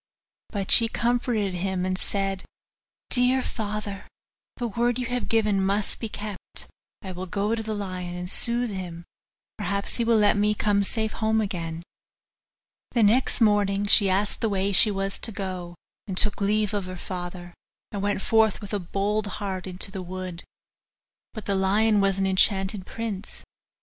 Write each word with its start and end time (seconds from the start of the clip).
But 0.49 0.71
she 0.71 0.87
comforted 0.87 1.53
him, 1.53 1.85
and 1.85 1.95
said, 1.95 2.43
'Dear 3.11 3.43
father, 3.43 4.07
the 4.57 4.67
word 4.67 4.97
you 4.97 5.05
have 5.05 5.27
given 5.29 5.63
must 5.63 5.99
be 5.99 6.09
kept; 6.09 6.65
I 7.03 7.11
will 7.11 7.27
go 7.27 7.53
to 7.53 7.61
the 7.61 7.75
lion, 7.75 8.15
and 8.15 8.27
soothe 8.27 8.71
him: 8.71 9.03
perhaps 9.59 9.97
he 9.97 10.03
will 10.03 10.17
let 10.17 10.35
me 10.35 10.55
come 10.55 10.83
safe 10.83 11.11
home 11.11 11.39
again.' 11.39 11.83
The 12.93 13.03
next 13.03 13.41
morning 13.41 13.85
she 13.85 14.09
asked 14.09 14.41
the 14.41 14.49
way 14.49 14.71
she 14.73 14.89
was 14.89 15.19
to 15.19 15.31
go, 15.31 15.75
and 16.07 16.17
took 16.17 16.41
leave 16.41 16.73
of 16.73 16.85
her 16.85 16.97
father, 16.97 17.53
and 17.91 18.01
went 18.01 18.23
forth 18.23 18.59
with 18.59 18.73
a 18.73 18.79
bold 18.79 19.27
heart 19.37 19.67
into 19.67 19.91
the 19.91 20.01
wood. 20.01 20.43
But 21.35 21.45
the 21.45 21.53
lion 21.53 22.01
was 22.01 22.17
an 22.17 22.25
enchanted 22.25 22.87
prince. 22.87 23.43